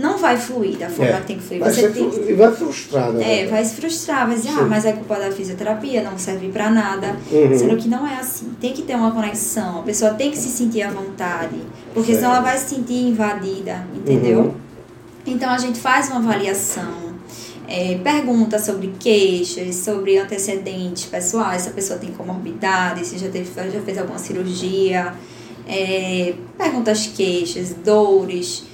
não 0.00 0.16
vai 0.18 0.36
fluir 0.36 0.76
da 0.78 0.88
forma 0.88 1.12
É. 1.12 1.20
que 1.20 1.26
tem 1.26 1.36
que 1.36 1.42
fluir. 1.42 1.60
Vai 1.60 1.70
Você 1.70 1.80
ser 1.82 1.92
tem 1.92 2.34
vai 2.36 2.52
frustrar, 2.52 3.12
né? 3.12 3.42
é, 3.42 3.46
vai 3.46 3.64
se 3.64 3.74
frustrar, 3.76 4.26
vai 4.26 4.36
dizer, 4.36 4.48
ah, 4.50 4.62
mas 4.62 4.84
é 4.84 4.92
culpa 4.92 5.16
da 5.16 5.30
fisioterapia, 5.30 6.02
não 6.02 6.16
serve 6.18 6.48
pra 6.48 6.70
nada. 6.70 7.16
Uhum. 7.30 7.58
Sendo 7.58 7.76
que 7.76 7.88
não 7.88 8.06
é 8.06 8.16
assim. 8.16 8.50
Tem 8.60 8.72
que 8.72 8.82
ter 8.82 8.94
uma 8.94 9.10
conexão, 9.12 9.80
a 9.80 9.82
pessoa 9.82 10.14
tem 10.14 10.30
que 10.30 10.38
se 10.38 10.48
sentir 10.48 10.82
à 10.82 10.90
vontade, 10.90 11.56
porque 11.94 12.12
Certo. 12.12 12.20
senão 12.22 12.34
ela 12.34 12.40
vai 12.42 12.56
se 12.58 12.74
sentir 12.74 13.06
invadida, 13.06 13.86
entendeu? 13.94 14.40
Uhum. 14.40 14.54
Então 15.26 15.50
a 15.50 15.58
gente 15.58 15.78
faz 15.78 16.08
uma 16.08 16.16
avaliação, 16.18 17.10
é, 17.68 17.98
pergunta 18.02 18.58
sobre 18.58 18.92
queixas, 18.98 19.76
sobre 19.76 20.18
antecedentes 20.18 21.04
pessoais, 21.04 21.62
se 21.62 21.68
a 21.68 21.72
pessoa 21.72 21.98
tem 21.98 22.10
comorbidade, 22.10 23.06
se 23.06 23.18
já, 23.18 23.28
teve, 23.28 23.48
já 23.70 23.80
fez 23.80 23.98
alguma 23.98 24.18
cirurgia, 24.18 25.12
é, 25.68 26.34
pergunta 26.58 26.90
as 26.90 27.06
queixas, 27.06 27.74
dores, 27.84 28.64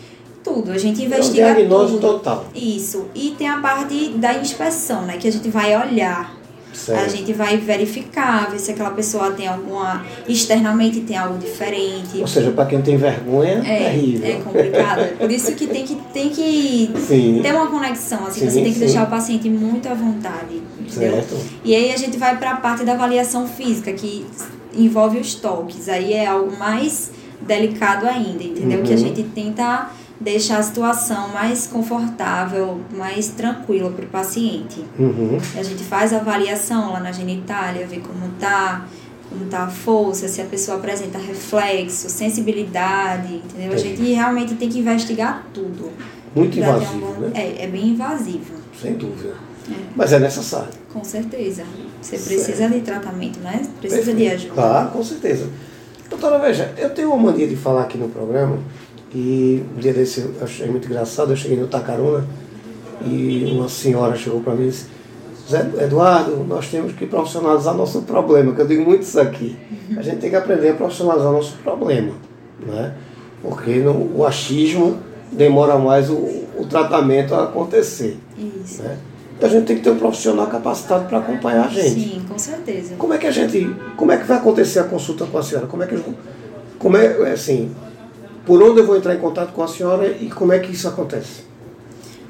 tudo. 0.54 0.70
a 0.72 0.78
gente 0.78 1.02
investiga 1.02 1.42
é 1.48 1.50
um 1.52 1.54
diagnóstico 1.56 1.98
tudo. 2.00 2.12
total. 2.14 2.46
Isso. 2.54 3.06
E 3.14 3.34
tem 3.36 3.48
a 3.48 3.58
parte 3.58 4.10
da 4.10 4.34
inspeção, 4.34 5.02
né? 5.02 5.16
Que 5.18 5.28
a 5.28 5.32
gente 5.32 5.48
vai 5.48 5.76
olhar. 5.76 6.34
Certo. 6.72 7.04
A 7.06 7.08
gente 7.08 7.32
vai 7.32 7.56
verificar, 7.56 8.50
ver 8.50 8.58
se 8.58 8.70
aquela 8.70 8.90
pessoa 8.90 9.30
tem 9.30 9.48
alguma. 9.48 10.04
externamente 10.28 11.00
tem 11.00 11.16
algo 11.16 11.38
diferente. 11.38 12.18
Ou 12.20 12.26
seja, 12.26 12.50
para 12.50 12.66
quem 12.66 12.82
tem 12.82 12.98
vergonha, 12.98 13.62
é, 13.64 13.82
É, 13.82 13.90
terrível. 13.90 14.28
é 14.30 14.34
complicado. 14.42 15.16
Por 15.18 15.30
isso 15.32 15.52
que 15.54 15.66
tem 15.66 15.84
que, 15.86 15.94
tem 16.12 16.28
que 16.28 16.90
Sim. 17.08 17.40
ter 17.42 17.54
uma 17.54 17.68
conexão, 17.68 18.26
assim, 18.26 18.40
Sim, 18.40 18.50
você 18.50 18.54
tem 18.56 18.64
que 18.72 18.78
sim. 18.78 18.80
deixar 18.80 19.04
o 19.06 19.10
paciente 19.10 19.48
muito 19.48 19.88
à 19.88 19.94
vontade. 19.94 20.60
Entendeu? 20.78 21.12
Certo. 21.14 21.36
E 21.64 21.74
aí 21.74 21.90
a 21.92 21.96
gente 21.96 22.18
vai 22.18 22.36
para 22.36 22.50
a 22.52 22.56
parte 22.56 22.84
da 22.84 22.92
avaliação 22.92 23.48
física, 23.48 23.90
que 23.94 24.26
envolve 24.76 25.18
os 25.18 25.34
toques. 25.34 25.88
Aí 25.88 26.12
é 26.12 26.26
algo 26.26 26.54
mais 26.58 27.10
delicado 27.40 28.06
ainda, 28.06 28.42
entendeu? 28.44 28.82
Que 28.82 28.92
a 28.92 28.96
Uhum. 28.96 29.02
gente 29.02 29.22
tenta 29.34 29.90
deixar 30.20 30.58
a 30.58 30.62
situação 30.62 31.28
mais 31.28 31.66
confortável, 31.66 32.80
mais 32.96 33.28
tranquila 33.28 33.90
para 33.90 34.04
o 34.04 34.08
paciente. 34.08 34.84
Uhum. 34.98 35.38
A 35.56 35.62
gente 35.62 35.82
faz 35.84 36.12
a 36.12 36.16
avaliação 36.18 36.92
lá 36.92 37.00
na 37.00 37.12
genitália, 37.12 37.86
ver 37.86 38.00
como 38.00 38.28
tá, 38.40 38.86
como 39.28 39.44
tá 39.46 39.64
a 39.64 39.68
força, 39.68 40.26
se 40.28 40.40
a 40.40 40.44
pessoa 40.44 40.78
apresenta 40.78 41.18
reflexo, 41.18 42.08
sensibilidade, 42.08 43.34
entendeu? 43.44 43.72
A 43.72 43.74
Entendi. 43.76 43.96
gente 43.96 44.12
realmente 44.14 44.54
tem 44.54 44.68
que 44.68 44.78
investigar 44.78 45.44
tudo. 45.52 45.90
Muito 46.34 46.58
invasivo, 46.58 46.98
bom- 47.14 47.20
né? 47.20 47.30
É, 47.34 47.64
é 47.64 47.66
bem 47.66 47.88
invasivo, 47.88 48.54
Sem 48.80 48.94
dúvida. 48.94 49.34
É. 49.70 49.74
Mas 49.96 50.12
é 50.12 50.18
necessário. 50.20 50.68
com 50.92 51.02
certeza. 51.02 51.64
Você 52.00 52.16
precisa 52.18 52.56
Certo. 52.56 52.72
de 52.74 52.80
tratamento, 52.82 53.40
né? 53.40 53.62
Precisa 53.80 54.12
de 54.12 54.18
Perfeito. 54.24 54.34
ajuda. 54.34 54.54
Claro, 54.54 54.90
com 54.90 55.02
certeza. 55.02 55.48
Doutora, 56.08 56.38
veja, 56.38 56.72
eu 56.78 56.90
tenho 56.90 57.12
uma 57.12 57.32
mania 57.32 57.48
de 57.48 57.56
falar 57.56 57.82
aqui 57.82 57.98
no 57.98 58.08
programa, 58.08 58.58
e 59.16 59.64
um 59.74 59.80
dia 59.80 59.94
desse 59.94 60.20
eu 60.20 60.34
achei 60.42 60.68
muito 60.68 60.86
engraçado, 60.86 61.32
eu 61.32 61.36
cheguei 61.36 61.56
no 61.56 61.66
Tacaruna 61.66 62.22
e 63.02 63.50
uma 63.50 63.66
senhora 63.66 64.14
chegou 64.14 64.40
para 64.40 64.54
mim 64.54 64.64
e 64.64 64.68
disse, 64.68 64.88
Zé 65.50 65.66
Eduardo, 65.80 66.44
nós 66.46 66.68
temos 66.68 66.92
que 66.92 67.06
profissionalizar 67.06 67.74
nosso 67.74 68.02
problema, 68.02 68.52
que 68.52 68.60
eu 68.60 68.66
digo 68.66 68.84
muito 68.84 69.02
isso 69.02 69.18
aqui. 69.18 69.56
A 69.96 70.02
gente 70.02 70.18
tem 70.18 70.28
que 70.28 70.36
aprender 70.36 70.68
a 70.68 70.74
profissionalizar 70.74 71.32
nosso 71.32 71.56
problema, 71.64 72.12
né? 72.60 72.92
Porque 73.40 73.76
no, 73.76 74.18
o 74.18 74.26
achismo 74.26 74.98
demora 75.32 75.78
mais 75.78 76.10
o, 76.10 76.16
o 76.58 76.66
tratamento 76.68 77.34
a 77.34 77.44
acontecer. 77.44 78.18
Isso. 78.36 78.82
Né? 78.82 78.98
Então 79.38 79.48
a 79.48 79.52
gente 79.52 79.64
tem 79.64 79.76
que 79.76 79.82
ter 79.82 79.90
um 79.90 79.98
profissional 79.98 80.46
capacitado 80.48 81.08
para 81.08 81.18
acompanhar 81.18 81.64
a 81.64 81.68
gente. 81.68 82.00
Sim, 82.00 82.22
com 82.28 82.38
certeza. 82.38 82.96
Como 82.98 83.14
é 83.14 83.18
que 83.18 83.26
a 83.26 83.30
gente, 83.30 83.74
como 83.96 84.12
é 84.12 84.18
que 84.18 84.24
vai 84.24 84.36
acontecer 84.36 84.80
a 84.80 84.84
consulta 84.84 85.24
com 85.24 85.38
a 85.38 85.42
senhora? 85.42 85.66
Como 85.66 85.82
é 85.82 85.86
que 85.86 85.98
como 86.78 86.96
é 86.96 87.32
assim, 87.32 87.70
por 88.46 88.62
onde 88.62 88.80
eu 88.80 88.86
vou 88.86 88.96
entrar 88.96 89.14
em 89.14 89.18
contato 89.18 89.52
com 89.52 89.62
a 89.62 89.68
senhora 89.68 90.16
e 90.20 90.30
como 90.30 90.52
é 90.52 90.58
que 90.60 90.72
isso 90.72 90.88
acontece? 90.88 91.44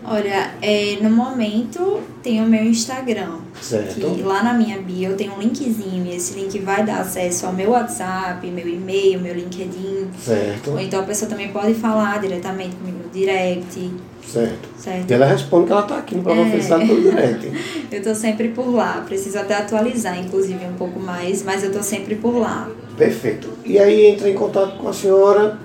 Olha, 0.09 0.53
é, 0.63 0.99
no 1.03 1.11
momento 1.11 2.01
tem 2.23 2.41
o 2.41 2.47
meu 2.47 2.65
Instagram. 2.65 3.39
Certo. 3.61 3.95
Que 3.95 4.23
lá 4.23 4.41
na 4.41 4.55
minha 4.55 4.79
bio 4.79 5.11
eu 5.11 5.17
tenho 5.17 5.35
um 5.35 5.41
linkzinho. 5.41 6.07
E 6.07 6.15
esse 6.15 6.39
link 6.39 6.57
vai 6.61 6.85
dar 6.85 7.01
acesso 7.01 7.45
ao 7.45 7.53
meu 7.53 7.71
WhatsApp, 7.71 8.47
meu 8.49 8.69
e-mail, 8.69 9.21
meu 9.21 9.35
LinkedIn. 9.35 10.07
Certo. 10.17 10.71
Ou 10.71 10.81
então 10.81 11.01
a 11.01 11.03
pessoa 11.03 11.29
também 11.29 11.49
pode 11.49 11.75
falar 11.75 12.21
diretamente 12.21 12.77
comigo 12.77 12.99
no 13.05 13.11
direct, 13.11 13.91
Certo. 14.25 14.69
certo? 14.79 15.11
E 15.11 15.15
ela 15.15 15.27
responde 15.27 15.67
que 15.67 15.73
ela 15.73 15.83
está 15.83 15.99
aqui 15.99 16.15
no 16.15 16.23
programa 16.23 16.55
É. 16.55 16.87
Pelo 16.87 17.03
direct. 17.03 17.53
Eu 17.91 18.03
tô 18.03 18.15
sempre 18.15 18.49
por 18.51 18.73
lá. 18.73 19.03
Preciso 19.05 19.39
até 19.41 19.55
atualizar, 19.55 20.17
inclusive, 20.21 20.65
um 20.67 20.75
pouco 20.75 21.01
mais, 21.01 21.43
mas 21.43 21.65
eu 21.65 21.73
tô 21.73 21.83
sempre 21.83 22.15
por 22.15 22.37
lá. 22.39 22.69
Perfeito. 22.97 23.49
E 23.65 23.79
aí 23.79 24.07
entra 24.07 24.29
em 24.29 24.35
contato 24.35 24.77
com 24.79 24.89
a 24.89 24.93
senhora. 24.93 25.59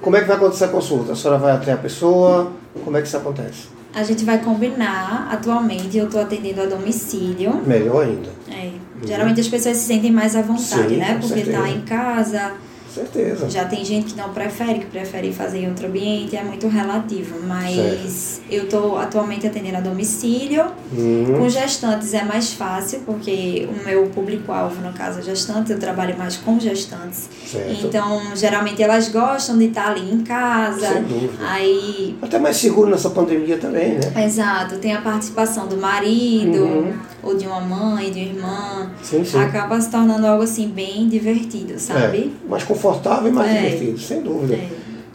Como 0.00 0.16
é 0.16 0.20
que 0.20 0.26
vai 0.26 0.36
acontecer 0.36 0.64
a 0.64 0.68
consulta? 0.68 1.12
A 1.12 1.16
senhora 1.16 1.38
vai 1.38 1.52
até 1.52 1.72
a 1.72 1.76
pessoa? 1.76 2.52
Como 2.84 2.96
é 2.96 3.00
que 3.02 3.08
isso 3.08 3.16
acontece? 3.16 3.66
A 3.94 4.02
gente 4.02 4.24
vai 4.24 4.38
combinar. 4.38 5.28
Atualmente 5.30 5.96
eu 5.96 6.08
tô 6.08 6.18
atendendo 6.18 6.62
a 6.62 6.66
domicílio. 6.66 7.54
Melhor 7.66 8.04
ainda. 8.04 8.30
É, 8.50 8.70
geralmente 9.04 9.40
as 9.40 9.48
pessoas 9.48 9.76
se 9.76 9.86
sentem 9.86 10.12
mais 10.12 10.36
à 10.36 10.42
vontade, 10.42 10.88
Sim, 10.88 10.96
né? 10.96 11.18
Porque 11.20 11.40
tá 11.42 11.62
certeza. 11.62 11.68
em 11.68 11.80
casa, 11.82 12.52
Certeza. 12.98 13.48
já 13.50 13.64
tem 13.64 13.84
gente 13.84 14.12
que 14.14 14.16
não 14.18 14.30
prefere, 14.30 14.80
que 14.80 14.86
prefere 14.86 15.32
fazer 15.32 15.58
em 15.64 15.68
outro 15.68 15.86
ambiente, 15.86 16.36
é 16.36 16.42
muito 16.42 16.66
relativo. 16.68 17.36
Mas 17.46 18.40
eu 18.50 18.68
tô 18.68 18.96
atualmente 18.96 19.46
atendendo 19.46 19.76
a 19.78 19.80
domicílio. 19.80 20.64
Hum, 20.92 21.36
Com 21.38 21.48
gestantes 21.48 22.12
é 22.14 22.22
mais 22.24 22.52
fácil, 22.52 23.00
porque 23.06 23.68
o 23.70 23.84
meu 23.86 24.06
público-alvo, 24.06 24.80
no 24.80 24.92
caso, 24.92 25.20
é 25.20 25.22
gestantes, 25.22 25.70
eu 25.70 25.78
trabalho 25.78 26.16
mais 26.18 26.36
com 26.36 26.58
gestantes. 26.58 27.28
certo. 27.46 27.86
Então, 27.86 28.20
geralmente 28.34 28.82
elas 28.82 29.08
gostam 29.08 29.56
de 29.58 29.66
estar 29.66 29.90
ali 29.92 30.12
em 30.12 30.20
casa. 30.22 30.88
Sem 30.88 31.02
dúvida. 31.04 31.32
Aí 31.46 32.16
Até 32.20 32.38
mais 32.38 32.56
seguro 32.56 32.90
nessa 32.90 33.10
pandemia 33.10 33.58
também, 33.58 33.98
né? 33.98 34.24
Exato, 34.24 34.76
tem 34.78 34.92
a 34.94 35.00
participação 35.00 35.66
do 35.66 35.76
marido, 35.76 36.58
Uhum. 36.58 36.92
Ou 37.22 37.36
de 37.36 37.46
uma 37.46 37.60
mãe, 37.60 38.10
de 38.10 38.20
uma 38.20 38.28
irmã. 38.28 38.90
Sim, 39.02 39.24
sim. 39.24 39.38
Acaba 39.40 39.80
se 39.80 39.90
tornando 39.90 40.26
algo 40.26 40.42
assim 40.42 40.68
bem 40.68 41.08
divertido, 41.08 41.78
sabe? 41.78 42.32
É, 42.46 42.48
mais 42.48 42.64
confortável 42.64 43.28
e 43.30 43.32
mais 43.34 43.50
É. 43.50 43.60
divertido, 43.62 43.98
sem 43.98 44.22
dúvida. 44.22 44.54
É. 44.54 44.68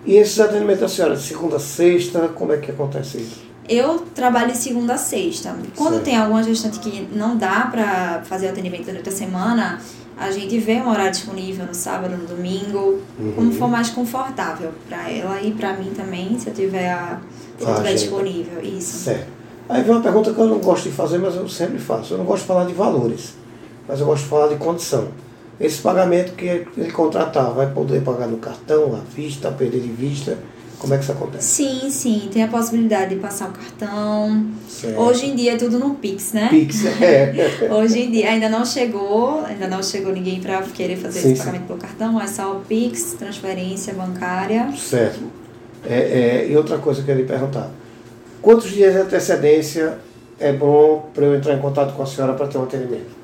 E 0.05 0.15
esses 0.15 0.39
atendimentos 0.39 0.81
da 0.81 0.87
senhora, 0.89 1.15
de 1.15 1.21
segunda 1.23 1.55
a 1.55 1.59
sexta, 1.59 2.27
como 2.29 2.51
é 2.51 2.57
que 2.57 2.71
acontece 2.71 3.17
isso? 3.19 3.41
Eu 3.69 3.99
trabalho 4.13 4.51
de 4.51 4.57
segunda 4.57 4.95
a 4.95 4.97
sexta. 4.97 5.55
Quando 5.77 5.91
Certo. 5.93 6.03
tem 6.03 6.17
alguma 6.17 6.43
gestante 6.43 6.79
que 6.79 7.07
não 7.15 7.37
dá 7.37 7.69
pra 7.71 8.21
fazer 8.25 8.47
o 8.47 8.49
atendimento 8.49 8.83
durante 8.85 9.07
a 9.07 9.11
semana, 9.13 9.79
a 10.17 10.29
gente 10.29 10.57
vê 10.59 10.73
um 10.75 10.89
horário 10.89 11.11
disponível 11.11 11.65
no 11.65 11.73
sábado, 11.73 12.17
no 12.17 12.25
domingo, 12.27 12.99
Uhum. 13.17 13.31
como 13.35 13.51
for 13.53 13.69
mais 13.69 13.89
confortável 13.89 14.71
pra 14.89 15.09
ela 15.09 15.41
e 15.41 15.51
pra 15.51 15.71
mim 15.73 15.91
também, 15.95 16.37
se 16.37 16.47
eu 16.49 16.53
tiver, 16.53 16.91
a- 16.91 17.19
se 17.57 17.63
eu 17.63 17.71
Ah, 17.71 17.75
tiver 17.75 17.89
gente. 17.91 17.99
disponível. 18.01 18.61
Isso. 18.61 19.05
Certo. 19.05 19.27
Aí 19.69 19.81
vem 19.81 19.91
uma 19.91 20.01
pergunta 20.01 20.33
que 20.33 20.39
eu 20.39 20.47
não 20.47 20.59
gosto 20.59 20.89
de 20.89 20.95
fazer, 20.95 21.17
mas 21.17 21.35
eu 21.35 21.47
sempre 21.47 21.79
faço. 21.79 22.13
Eu 22.13 22.17
não 22.17 22.25
gosto 22.25 22.41
de 22.41 22.47
falar 22.47 22.65
de 22.65 22.73
valores, 22.73 23.33
mas 23.87 23.99
eu 23.99 24.05
gosto 24.05 24.23
de 24.23 24.29
falar 24.29 24.47
de 24.47 24.55
condição. 24.55 25.07
Esse 25.59 25.81
pagamento 25.81 26.33
que 26.33 26.45
ele 26.45 26.91
contratar, 26.91 27.51
vai 27.51 27.71
poder 27.71 28.01
pagar 28.01 28.27
no 28.27 28.37
cartão, 28.37 28.95
à 28.95 28.99
vista, 29.15 29.51
perder 29.51 29.81
de 29.81 29.89
vista? 29.89 30.37
Como 30.83 30.93
é 30.93 30.97
que 30.97 31.03
isso 31.03 31.13
acontece? 31.13 31.47
Sim, 31.47 31.89
sim, 31.89 32.29
tem 32.29 32.43
a 32.43 32.47
possibilidade 32.49 33.15
de 33.15 33.21
passar 33.21 33.49
o 33.49 33.53
cartão. 33.53 34.47
Certo. 34.67 34.99
Hoje 34.99 35.27
em 35.27 35.35
dia 35.35 35.53
é 35.53 35.55
tudo 35.55 35.79
no 35.79 35.91
Pix, 35.95 36.33
né? 36.33 36.49
Pix, 36.49 36.83
é. 37.01 37.49
Hoje 37.71 38.01
em 38.01 38.11
dia 38.11 38.29
ainda 38.31 38.49
não 38.49 38.65
chegou, 38.65 39.45
ainda 39.45 39.65
não 39.65 39.81
chegou 39.81 40.11
ninguém 40.11 40.41
para 40.41 40.61
querer 40.63 40.97
fazer 40.97 41.21
Sim, 41.21 41.31
esse 41.31 41.37
sim. 41.37 41.45
pagamento 41.45 41.67
pelo 41.67 41.79
cartão, 41.79 42.19
é 42.19 42.27
só 42.27 42.51
o 42.51 42.59
Pix, 42.59 43.15
transferência 43.17 43.93
bancária. 43.93 44.73
Certo. 44.77 45.21
É, 45.85 45.95
é, 45.95 46.47
e 46.49 46.57
outra 46.57 46.77
coisa 46.79 47.01
que 47.01 47.09
eu 47.09 47.15
ia 47.15 47.21
lhe 47.21 47.27
perguntar. 47.27 47.71
Quantos 48.43 48.69
dias 48.71 48.93
de 48.93 48.99
antecedência 48.99 49.97
é 50.37 50.51
bom 50.51 51.05
para 51.13 51.25
eu 51.25 51.33
entrar 51.35 51.53
em 51.55 51.59
contato 51.59 51.93
com 51.95 52.03
a 52.03 52.05
senhora 52.05 52.33
para 52.33 52.45
ter 52.45 52.57
um 52.57 52.63
atendimento? 52.63 53.23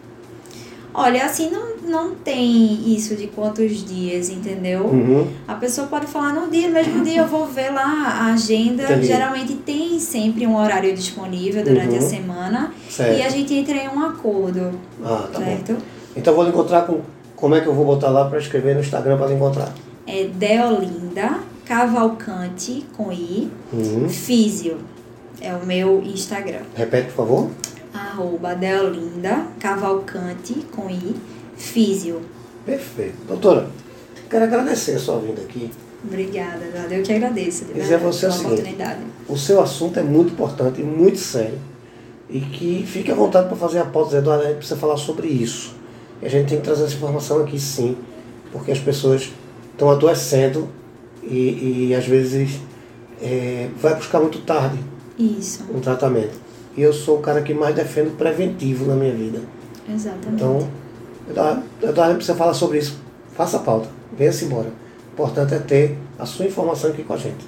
Olha, 0.93 1.25
assim, 1.25 1.51
não, 1.51 1.75
não 1.85 2.15
tem 2.15 2.95
isso 2.95 3.15
de 3.17 3.27
quantos 3.27 3.85
dias, 3.85 4.29
entendeu? 4.29 4.85
Uhum. 4.85 5.27
A 5.45 5.55
pessoa 5.55 5.87
pode 5.87 6.07
falar 6.07 6.33
no 6.33 6.49
dia, 6.49 6.67
no 6.69 6.73
mesmo 6.73 7.03
dia 7.03 7.17
eu 7.21 7.27
vou 7.27 7.45
ver 7.45 7.69
lá 7.69 7.83
a 7.83 8.33
agenda. 8.33 8.83
Entendi. 8.83 9.07
Geralmente 9.07 9.55
tem 9.55 9.99
sempre 9.99 10.47
um 10.47 10.55
horário 10.57 10.93
disponível 10.95 11.63
durante 11.65 11.97
a 11.97 12.01
Uhum. 12.01 12.09
semana 12.09 12.73
Certo. 12.89 13.19
e 13.19 13.21
a 13.21 13.27
gente 13.29 13.53
entra 13.53 13.75
em 13.75 13.89
um 13.89 14.01
acordo, 14.01 14.71
Ah, 15.03 15.27
tá 15.31 15.39
bom. 15.39 15.45
certo? 15.45 15.75
Então 16.15 16.31
eu 16.33 16.37
vou 16.37 16.47
encontrar 16.47 16.83
com. 16.87 17.01
Como 17.35 17.55
é 17.55 17.61
que 17.61 17.67
eu 17.67 17.73
vou 17.73 17.85
botar 17.85 18.09
lá 18.09 18.25
para 18.29 18.39
escrever 18.39 18.73
no 18.73 18.79
Instagram 18.81 19.17
para 19.17 19.33
encontrar? 19.33 19.73
É 20.07 20.23
Deolinda 20.25 21.39
Cavalcante 21.65 22.85
com 22.97 23.11
I, 23.11 23.49
Uhum. 23.71 24.09
Físio. 24.09 24.77
É 25.41 25.53
o 25.53 25.65
meu 25.65 26.01
Instagram. 26.03 26.61
Repete, 26.75 27.07
por 27.07 27.15
favor. 27.15 27.51
arroba 27.93 28.53
Deolinda 28.55 29.47
Cavalcante 29.59 30.53
com 30.71 30.89
I 30.89 31.15
Físio. 31.55 32.21
Perfeito. 32.65 33.17
Doutora, 33.27 33.67
quero 34.29 34.45
agradecer 34.45 34.95
a 34.95 34.99
sua 34.99 35.19
vinda 35.19 35.41
aqui. 35.41 35.71
Obrigada, 36.03 36.65
Eduardo. 36.65 36.93
Eu 36.93 37.03
que 37.03 37.13
agradeço 37.13 37.65
de 37.65 37.73
Dizer 37.73 37.95
a 37.95 37.97
você 37.97 38.27
o 38.27 38.31
pela 38.31 38.55
seguinte. 38.57 38.77
O 39.27 39.37
seu 39.37 39.61
assunto 39.61 39.99
é 39.99 40.03
muito 40.03 40.33
importante 40.33 40.81
e 40.81 40.83
muito 40.83 41.17
sério. 41.17 41.59
E 42.29 42.39
que 42.39 42.85
fique 42.85 43.11
à 43.11 43.15
vontade 43.15 43.47
para 43.47 43.57
fazer 43.57 43.79
a 43.79 43.85
pauta, 43.85 44.17
Eduardo, 44.17 44.43
a 44.43 44.47
gente 44.47 44.57
precisa 44.57 44.79
falar 44.79 44.97
sobre 44.97 45.27
isso. 45.27 45.75
E 46.21 46.25
a 46.25 46.29
gente 46.29 46.47
tem 46.47 46.59
que 46.59 46.63
trazer 46.63 46.85
essa 46.85 46.95
informação 46.95 47.41
aqui 47.41 47.59
sim, 47.59 47.97
porque 48.51 48.71
as 48.71 48.79
pessoas 48.79 49.31
estão 49.71 49.89
adoecendo 49.89 50.69
e, 51.23 51.87
e 51.89 51.95
às 51.95 52.05
vezes 52.05 52.59
é, 53.21 53.69
vai 53.81 53.95
buscar 53.95 54.19
muito 54.19 54.39
tarde 54.41 54.77
Isso, 55.19 55.65
um 55.73 55.79
tratamento. 55.79 56.39
E 56.77 56.81
eu 56.81 56.93
sou 56.93 57.17
o 57.17 57.21
cara 57.21 57.41
que 57.41 57.53
mais 57.53 57.75
defende 57.75 58.09
o 58.09 58.11
preventivo 58.13 58.85
na 58.85 58.95
minha 58.95 59.13
vida. 59.13 59.41
exatamente. 59.93 60.33
Então, 60.35 60.67
Eduardo, 61.29 61.63
Eduardo 61.83 62.15
precisa 62.15 62.37
falar 62.37 62.53
sobre 62.53 62.77
isso. 62.79 62.97
Faça 63.35 63.57
a 63.57 63.59
pauta, 63.59 63.89
venha-se 64.17 64.45
embora. 64.45 64.69
O 64.69 65.13
importante 65.13 65.53
é 65.53 65.59
ter 65.59 65.97
a 66.17 66.25
sua 66.25 66.45
informação 66.45 66.89
aqui 66.91 67.03
com 67.03 67.13
a 67.13 67.17
gente. 67.17 67.45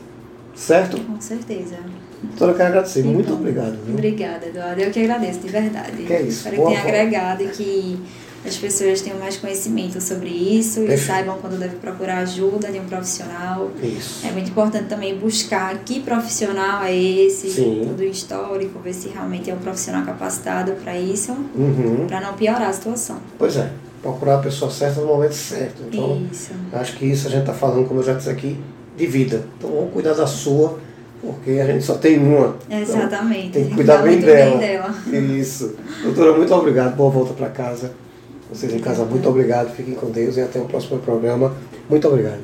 Certo? 0.54 1.00
Com 1.00 1.20
certeza. 1.22 1.78
Doutora, 2.22 2.52
eu 2.52 2.56
quero 2.58 2.70
agradecer. 2.70 3.04
Muito 3.04 3.28
Então, 3.28 3.36
obrigado. 3.40 3.78
Viu? 3.86 3.94
Obrigada, 3.96 4.46
Eduardo. 4.46 4.82
Eu 4.82 4.92
que 4.92 5.00
agradeço, 5.00 5.40
de 5.40 5.48
verdade. 5.48 6.04
Que 6.04 6.14
é 6.14 6.22
isso. 6.22 6.38
Espero 6.40 6.58
Boa 6.58 6.70
que 6.70 6.76
tenha 6.76 6.84
volta. 6.84 6.98
agregado 7.02 7.44
e 7.44 7.48
que 7.48 8.00
as 8.46 8.58
pessoas 8.58 9.02
tenham 9.02 9.20
mais 9.20 9.38
conhecimento 9.38 10.02
sobre 10.02 10.30
isso 10.30 10.80
Perfeito. 10.80 11.02
e 11.02 11.06
saibam 11.06 11.38
quando 11.40 11.60
deve 11.60 11.76
procurar 11.76 12.20
ajuda 12.20 12.72
de 12.72 12.80
um 12.80 12.86
profissional. 12.86 13.70
Isso. 13.84 14.26
É 14.28 14.32
muito 14.32 14.50
importante 14.50 14.86
também 14.86 15.16
buscar 15.18 15.78
que 15.80 16.00
profissional 16.00 16.84
é 16.84 16.96
esse, 16.96 17.50
Sim. 17.52 17.86
tudo 17.88 18.04
histórico, 18.04 18.80
ver 18.80 18.94
se 18.94 19.10
realmente 19.10 19.50
é 19.50 19.54
um 19.54 19.58
profissional 19.60 20.04
capacitado 20.06 20.72
para 20.84 20.98
isso, 20.98 21.32
Uhum. 21.56 22.06
para 22.08 22.20
não 22.22 22.34
piorar 22.34 22.70
a 22.70 22.74
situação. 22.74 23.18
Pois 23.38 23.58
é, 23.58 23.70
procurar 24.02 24.36
a 24.36 24.40
pessoa 24.40 24.72
certa 24.72 25.02
no 25.02 25.08
momento 25.08 25.34
certo. 25.36 25.84
Então, 25.92 26.22
Isso. 26.32 26.52
acho 26.74 26.98
que 26.98 27.06
isso 27.06 27.28
a 27.28 27.30
gente 27.30 27.42
está 27.42 27.54
falando, 27.54 27.88
como 27.88 28.00
eu 28.00 28.04
já 28.04 28.14
disse 28.14 28.30
aqui, 28.30 28.58
de 28.98 29.06
vida. 29.08 29.46
Então, 29.58 29.70
vamos 29.70 29.94
cuidar 29.94 30.14
da 30.14 30.26
sua, 30.26 30.80
porque 31.22 31.52
a 31.52 31.66
gente 31.68 31.84
só 31.86 31.94
tem 31.96 32.18
uma. 32.18 32.56
Então, 32.68 32.80
Exatamente. 32.82 33.52
tem 33.52 33.68
que 33.68 33.76
cuidar 33.76 33.98
bem 34.02 34.20
dela. 34.20 34.58
bem 34.58 34.60
dela. 34.60 34.96
Isso. 35.40 35.76
Doutora, 36.04 36.34
muito 36.36 36.52
obrigado. 36.54 36.96
Boa 36.96 37.12
volta 37.12 37.34
para 37.34 37.50
casa. 37.50 37.92
Vocês 38.52 38.74
em 38.74 38.80
casa, 38.80 39.06
muito 39.06 39.28
obrigado. 39.30 39.74
Fiquem 39.74 39.94
com 39.94 40.12
Deus 40.12 40.36
e 40.36 40.42
até 40.42 40.60
o 40.60 40.66
próximo 40.66 41.00
programa. 41.00 41.56
Muito 41.90 42.08
obrigado. 42.08 42.42